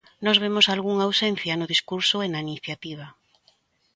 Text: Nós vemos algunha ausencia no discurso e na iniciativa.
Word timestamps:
Nós 0.25 0.37
vemos 0.43 0.65
algunha 0.73 1.05
ausencia 1.07 1.53
no 1.59 1.69
discurso 1.73 2.15
e 2.25 2.27
na 2.29 2.43
iniciativa. 2.47 3.07